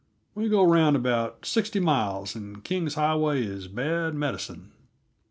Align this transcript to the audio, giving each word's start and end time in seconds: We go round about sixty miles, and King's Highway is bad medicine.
We 0.33 0.49
go 0.49 0.63
round 0.63 0.95
about 0.95 1.45
sixty 1.45 1.79
miles, 1.79 2.33
and 2.33 2.63
King's 2.63 2.95
Highway 2.95 3.43
is 3.43 3.67
bad 3.67 4.15
medicine. 4.15 4.71